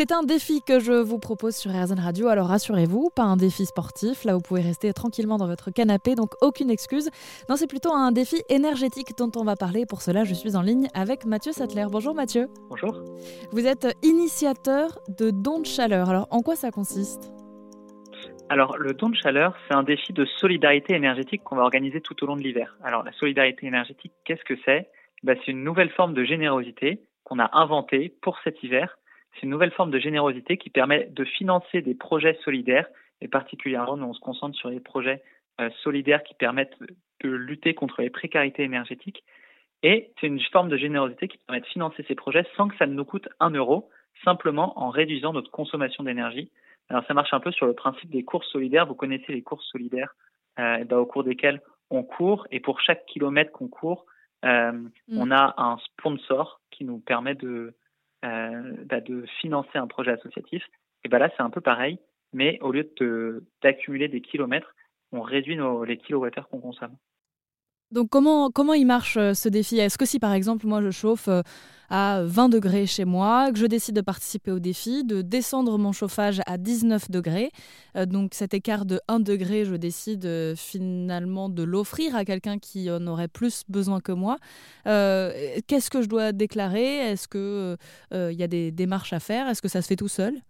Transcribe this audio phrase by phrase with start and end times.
[0.00, 3.66] C'est un défi que je vous propose sur RZN Radio, alors rassurez-vous, pas un défi
[3.66, 7.10] sportif, là vous pouvez rester tranquillement dans votre canapé, donc aucune excuse.
[7.50, 9.84] Non, c'est plutôt un défi énergétique dont on va parler.
[9.84, 11.84] Pour cela, je suis en ligne avec Mathieu Sattler.
[11.92, 12.48] Bonjour Mathieu.
[12.70, 13.04] Bonjour.
[13.52, 17.30] Vous êtes initiateur de dons de chaleur, alors en quoi ça consiste?
[18.48, 22.24] Alors, le don de chaleur, c'est un défi de solidarité énergétique qu'on va organiser tout
[22.24, 22.74] au long de l'hiver.
[22.82, 24.88] Alors, la solidarité énergétique, qu'est-ce que c'est?
[25.24, 28.96] Ben, C'est une nouvelle forme de générosité qu'on a inventée pour cet hiver
[29.34, 32.88] c'est une nouvelle forme de générosité qui permet de financer des projets solidaires,
[33.20, 35.22] et particulièrement, nous, on se concentre sur les projets
[35.60, 36.76] euh, solidaires qui permettent
[37.22, 39.22] de lutter contre les précarités énergétiques.
[39.82, 42.86] Et c'est une forme de générosité qui permet de financer ces projets sans que ça
[42.86, 43.90] ne nous coûte un euro,
[44.24, 46.50] simplement en réduisant notre consommation d'énergie.
[46.88, 48.86] Alors ça marche un peu sur le principe des courses solidaires.
[48.86, 50.14] Vous connaissez les courses solidaires
[50.58, 54.06] euh, ben, au cours desquelles on court et pour chaque kilomètre qu'on court,
[54.44, 54.90] euh, mm.
[55.16, 57.74] on a un sponsor qui nous permet de,
[58.22, 60.64] bah, de financer un projet associatif.
[61.04, 61.98] Et ben là, c'est un peu pareil,
[62.32, 62.90] mais au lieu
[63.62, 64.74] d'accumuler des kilomètres,
[65.12, 66.96] on réduit nos, les kilowattheures qu'on consomme.
[67.92, 69.78] Donc comment, comment il marche euh, ce défi?
[69.78, 71.42] Est-ce que si par exemple moi je chauffe euh,
[71.88, 75.90] à 20 degrés chez moi, que je décide de participer au défi, de descendre mon
[75.90, 77.50] chauffage à 19 degrés,
[77.96, 82.88] euh, donc cet écart de 1 degré, je décide finalement de l'offrir à quelqu'un qui
[82.92, 84.38] en aurait plus besoin que moi,
[84.84, 87.10] qu'est-ce que je dois déclarer?
[87.10, 87.76] Est-ce qu'il
[88.12, 89.48] il y a des démarches à faire?
[89.48, 90.40] Est-ce que ça se fait tout seul?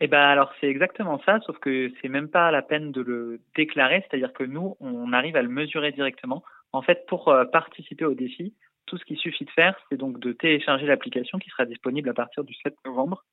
[0.00, 3.40] Eh ben alors c'est exactement ça, sauf que c'est même pas la peine de le
[3.54, 6.42] déclarer, c'est-à-dire que nous on arrive à le mesurer directement.
[6.72, 8.54] En fait, pour euh, participer au défi,
[8.86, 12.14] tout ce qu'il suffit de faire, c'est donc de télécharger l'application qui sera disponible à
[12.14, 13.24] partir du 7 novembre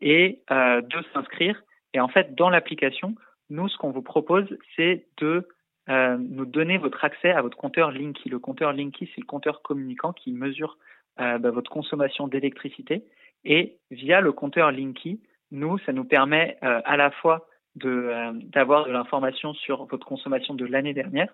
[0.00, 1.62] et euh, de s'inscrire.
[1.94, 3.14] Et en fait, dans l'application,
[3.48, 5.48] nous ce qu'on vous propose, c'est de
[5.88, 8.28] euh, nous donner votre accès à votre compteur Linky.
[8.28, 10.78] Le compteur Linky, c'est le compteur communicant qui mesure
[11.16, 13.02] bah, votre consommation d'électricité.
[13.44, 17.46] Et via le compteur Linky, nous, ça nous permet euh, à la fois
[17.84, 21.32] euh, d'avoir de, l'information sur votre consommation de l'année dernière,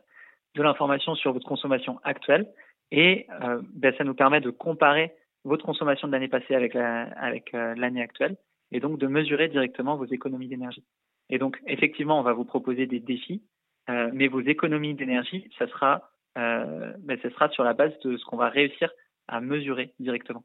[0.54, 2.46] de l'information sur votre consommation actuelle,
[2.90, 5.12] et euh, ben, ça nous permet de comparer
[5.44, 8.36] votre consommation de l'année passée avec avec l'année actuelle,
[8.72, 10.84] et donc de mesurer directement vos économies d'énergie.
[11.28, 13.42] Et donc, effectivement, on va vous proposer des défis,
[13.88, 18.38] mais vos économies d'énergie, ça sera, ben, ça sera sur la base de ce qu'on
[18.38, 18.90] va réussir
[19.28, 20.44] à mesurer directement.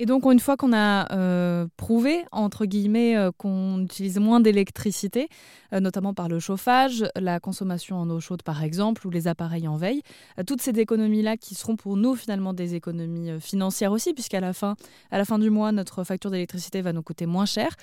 [0.00, 5.28] Et donc, une fois qu'on a euh, prouvé, entre guillemets, euh, qu'on utilise moins d'électricité,
[5.72, 9.66] euh, notamment par le chauffage, la consommation en eau chaude, par exemple, ou les appareils
[9.66, 10.02] en veille,
[10.46, 14.76] toutes ces économies-là qui seront pour nous, finalement, des économies financières aussi, puisqu'à la fin,
[15.10, 17.74] à la fin du mois, notre facture d'électricité va nous coûter moins cher.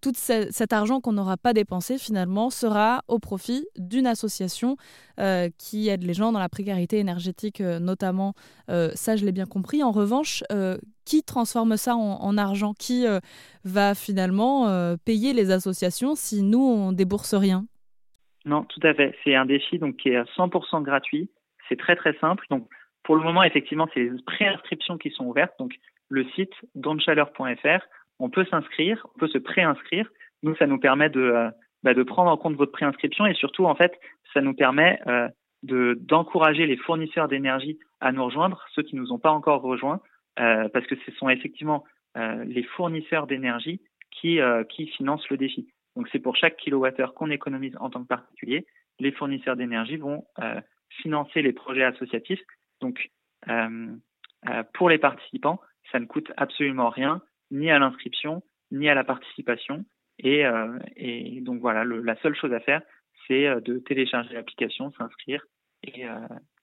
[0.00, 4.76] tout cet argent qu'on n'aura pas dépensé, finalement, sera au profit d'une association
[5.58, 8.34] qui aide les gens dans la précarité énergétique, notamment.
[8.68, 9.82] ça, je l'ai bien compris.
[9.82, 10.42] En revanche,
[11.04, 12.74] qui transforme ça en, argent?
[12.74, 13.20] Qui euh,
[13.64, 17.64] va finalement euh, payer les associations si nous, on débourse rien?
[18.44, 19.14] Non, tout à fait.
[19.24, 21.30] C'est un défi donc, qui est à 100% gratuit.
[21.68, 22.44] C'est très très simple.
[22.50, 22.68] Donc,
[23.02, 25.54] pour le moment, effectivement, c'est les préinscriptions qui sont ouvertes.
[25.58, 25.72] Donc,
[26.08, 27.84] le site donchaleur.fr,
[28.18, 30.08] on peut s'inscrire, on peut se préinscrire.
[30.42, 31.50] Nous, ça nous permet de, euh,
[31.82, 33.92] bah, de prendre en compte votre préinscription et surtout, en fait,
[34.34, 35.00] ça nous permet
[35.62, 39.62] de d'encourager les fournisseurs d'énergie à nous rejoindre, ceux qui ne nous ont pas encore
[39.62, 40.00] rejoints,
[40.40, 41.84] euh, parce que ce sont effectivement
[42.16, 43.80] euh, les fournisseurs d'énergie
[44.10, 45.68] qui, euh, qui financent le défi.
[45.96, 48.66] Donc c'est pour chaque kilowattheure qu'on économise en tant que particulier,
[48.98, 50.24] les fournisseurs d'énergie vont
[50.88, 52.40] financer les projets associatifs.
[52.80, 53.10] Donc
[54.72, 58.42] pour les participants, ça ne coûte absolument rien, ni à l'inscription,
[58.72, 59.84] ni à la participation.
[60.18, 60.44] Et,
[60.96, 62.82] et donc voilà, le, la seule chose à faire,
[63.26, 65.44] c'est de télécharger l'application, s'inscrire
[65.84, 66.04] et,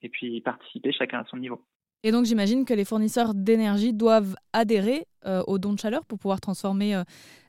[0.02, 1.64] et puis participer chacun à son niveau.
[2.04, 6.18] Et donc j'imagine que les fournisseurs d'énergie doivent adhérer euh, au don de chaleur pour
[6.18, 7.02] pouvoir transformer euh,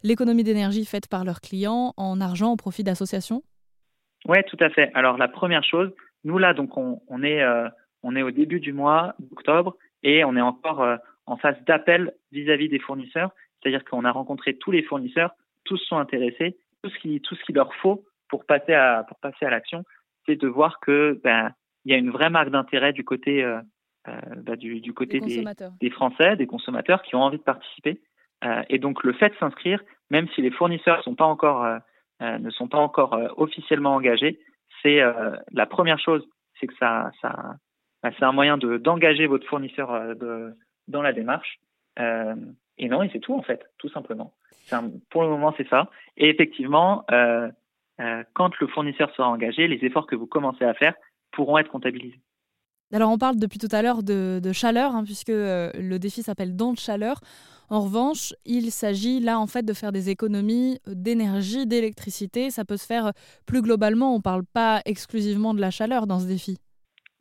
[0.03, 3.41] l'économie d'énergie faite par leurs clients en argent au profit d'associations?
[4.25, 4.91] Oui, tout à fait.
[4.93, 5.91] Alors la première chose,
[6.23, 7.67] nous là, donc on, est, euh,
[8.03, 10.85] on est au début du mois d'octobre et on est encore
[11.25, 13.31] en phase d'appel vis-à-vis des fournisseurs.
[13.61, 15.31] C'est-à-dire qu'on a rencontré tous les fournisseurs,
[15.63, 19.17] tous sont intéressés, tout ce qui, tout ce qu'il leur faut pour passer à, pour
[19.19, 19.83] passer à l'action,
[20.25, 21.51] c'est de voir que ben,
[21.85, 23.59] il y a une vraie marque d'intérêt du côté euh,
[24.05, 25.43] bah, du, du, côté des,
[25.79, 28.01] des, Français, des consommateurs qui ont envie de participer.
[28.43, 32.37] Euh, et donc le fait de s'inscrire, même si les fournisseurs sont pas encore, euh,
[32.37, 34.39] ne sont pas encore officiellement engagés,
[34.81, 34.99] c'est
[35.51, 36.27] la première chose,
[36.59, 37.55] c'est que ça, ça
[38.01, 40.53] bah, c'est un moyen de d'engager votre fournisseur de,
[40.89, 41.59] dans la démarche.
[41.97, 44.33] et non, et c'est tout en fait, tout simplement.
[44.71, 45.89] Un, pour le moment, c'est ça.
[46.17, 47.49] Et effectivement, euh,
[47.99, 50.95] euh, quand le fournisseur sera engagé, les efforts que vous commencez à faire
[51.31, 52.19] pourront être comptabilisés.
[52.93, 56.55] Alors on parle depuis tout à l'heure de, chaleur, hein, puisque euh, le défi s'appelle
[56.55, 57.19] Don de chaleur.
[57.69, 62.51] En revanche, il s'agit là en fait de faire des économies d'énergie, d'électricité.
[62.51, 63.11] Ça peut se faire
[63.47, 64.13] plus globalement.
[64.13, 66.59] On ne parle pas exclusivement de la chaleur dans ce défi.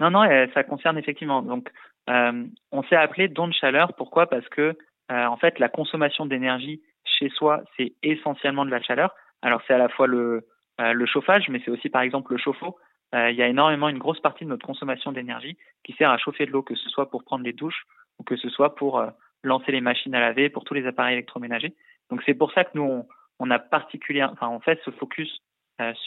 [0.00, 1.42] Non, non, ça concerne effectivement.
[1.42, 1.70] Donc,
[2.10, 3.94] euh, on s'est appelé don de chaleur.
[3.94, 4.28] Pourquoi?
[4.28, 4.76] Parce que
[5.10, 9.14] euh, en fait, la consommation d'énergie chez soi, c'est essentiellement de la chaleur.
[9.42, 10.46] Alors, c'est à la fois le,
[10.80, 12.76] euh, le chauffage, mais c'est aussi par exemple le chauffe-eau.
[13.12, 16.46] Il y a énormément une grosse partie de notre consommation d'énergie qui sert à chauffer
[16.46, 17.84] de l'eau, que ce soit pour prendre les douches
[18.18, 19.04] ou que ce soit pour
[19.42, 21.74] lancer les machines à laver, pour tous les appareils électroménagers.
[22.10, 23.04] Donc, c'est pour ça que nous
[23.38, 25.42] on, a particulièrement, enfin, on fait ce focus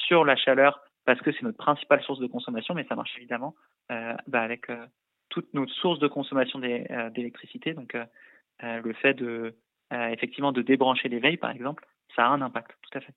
[0.08, 3.56] sur la chaleur parce que c'est notre principale source de consommation, mais ça marche évidemment
[3.92, 4.86] euh, bah avec euh,
[5.30, 7.74] toutes nos sources de consommation euh, d'électricité.
[7.74, 7.96] Donc
[8.62, 9.56] le fait de
[9.92, 11.86] effectivement de débrancher l'éveil, par exemple,
[12.16, 13.14] ça a un impact, tout à fait.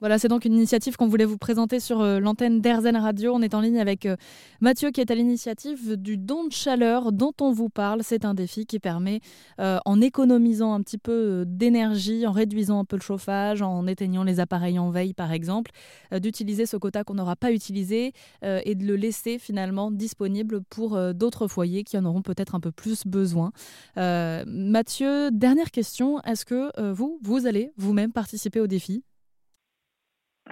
[0.00, 3.32] Voilà, c'est donc une initiative qu'on voulait vous présenter sur euh, l'antenne d'Airzen Radio.
[3.32, 4.16] On est en ligne avec euh,
[4.60, 8.02] Mathieu qui est à l'initiative du don de chaleur dont on vous parle.
[8.02, 9.20] C'est un défi qui permet,
[9.60, 14.24] euh, en économisant un petit peu d'énergie, en réduisant un peu le chauffage, en éteignant
[14.24, 15.70] les appareils en veille par exemple,
[16.12, 18.12] d'utiliser ce quota qu'on n'aura pas utilisé
[18.42, 22.72] et de le laisser finalement disponible pour d'autres foyers qui en auront peut-être un peu
[22.72, 23.52] plus besoin.
[23.96, 29.02] Mathieu, dernière question, est-ce que vous, vous allez vous-même participer au défi?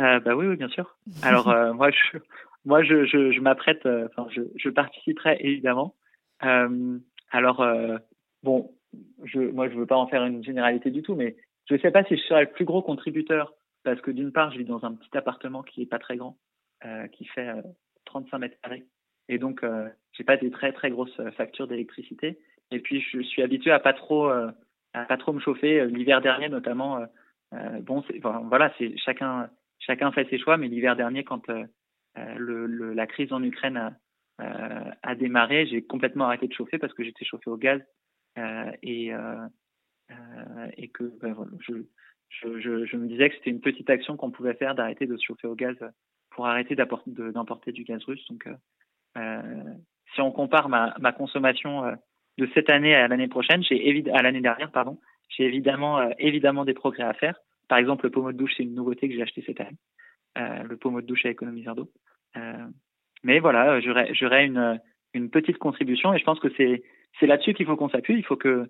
[0.00, 0.97] Euh, bah oui, oui, bien sûr.
[1.23, 2.19] Alors euh, moi, je,
[2.65, 5.94] moi, je, je, je m'apprête, euh, enfin, je, je participerai évidemment.
[6.44, 6.99] Euh,
[7.31, 7.99] alors euh,
[8.43, 8.73] bon,
[9.25, 11.37] je, moi, je veux pas en faire une généralité du tout, mais
[11.69, 13.55] je sais pas si je serai le plus gros contributeur
[13.85, 16.39] parce que d'une part, je vis dans un petit appartement qui est pas très grand,
[17.12, 17.50] qui fait
[18.05, 18.85] 35 mètres carrés,
[19.29, 19.65] et donc
[20.12, 22.39] j'ai pas des très très grosses factures d'électricité.
[22.71, 24.55] Et puis, je suis habitué à pas trop, à
[25.09, 25.85] pas trop me chauffer.
[25.87, 27.00] L'hiver dernier, notamment.
[27.81, 28.05] bon,
[28.44, 29.50] voilà, c'est chacun
[29.87, 31.64] chacun fait ses choix, mais l'hiver dernier, quand euh,
[32.19, 33.94] euh, le, la crise en Ukraine a,
[34.40, 37.81] euh, a démarré, j'ai complètement arrêté de chauffer parce que j'étais chauffé au gaz
[38.82, 39.12] et,
[40.76, 41.75] et que ben, je,
[42.31, 45.25] je, je, me disais que c'était une petite action qu'on pouvait faire d'arrêter de se
[45.25, 45.76] chauffer au gaz
[46.31, 48.26] pour arrêter d'importer du gaz russe.
[48.31, 48.49] Donc,
[50.14, 51.94] si on compare ma, ma consommation
[52.38, 54.99] de cette année à l'année prochaine, j'ai à l'année dernière, pardon,
[55.29, 57.38] j'ai évidemment évidemment des progrès à faire.
[57.72, 59.78] Par exemple, le pommeau de douche, c'est une nouveauté que j'ai acheté cette année.
[60.36, 61.90] Euh, le pommeau de douche à économiseur d'eau.
[62.36, 62.66] Euh,
[63.22, 66.82] mais voilà, j'aurais une, petite contribution et je pense que c'est
[67.26, 68.19] là-dessus qu'il faut qu'on s'appuie.
[68.19, 68.69] Il faut que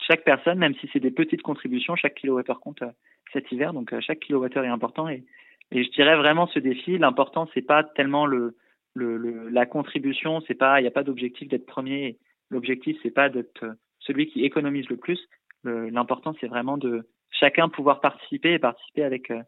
[0.00, 2.90] chaque personne, même si c'est des petites contributions, chaque kilowattheure compte euh,
[3.34, 3.74] cet hiver.
[3.74, 5.22] Donc euh, chaque kilowattheure est important et,
[5.70, 6.96] je dirais vraiment ce défi.
[6.96, 8.56] L'important c'est pas tellement le,
[8.94, 12.16] le, le la contribution, c'est pas il n'y a pas d'objectif d'être premier.
[12.48, 15.20] L'objectif c'est pas d'être celui qui économise le plus.
[15.64, 19.42] L'important c'est vraiment de chacun pouvoir participer et participer avec euh,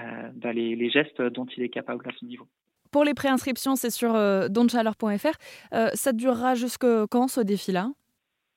[0.00, 0.02] euh,
[0.34, 2.46] bah, les, gestes dont il est capable à son niveau.
[2.90, 7.90] Pour les préinscriptions, c'est sur euh, euh, ça durera jusque quand ce défi-là?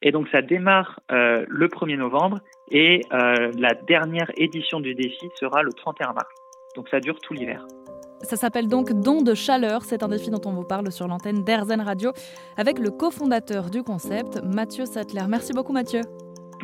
[0.02, 5.72] Et donc ça démarre le 1er novembre et la dernière édition du défi sera le
[5.74, 6.28] 31 mars.
[6.76, 7.66] Donc ça dure tout l'hiver.
[8.22, 9.84] Ça s'appelle donc Don de chaleur.
[9.84, 12.12] C'est un défi dont on vous parle sur l'antenne d'Airzen Radio
[12.56, 15.24] avec le cofondateur du concept, Mathieu Sattler.
[15.28, 16.02] Merci beaucoup Mathieu.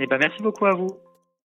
[0.04, 0.98] Eh ben, merci beaucoup à vous.